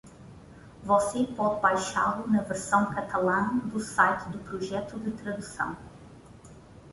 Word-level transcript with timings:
Você 0.81 1.25
pode 1.27 1.61
baixá-lo 1.61 2.25
na 2.27 2.41
versão 2.41 2.91
catalã 2.91 3.55
do 3.65 3.79
site 3.79 4.29
do 4.29 4.39
projeto 4.39 4.97
de 4.99 5.11
tradução. 5.11 5.77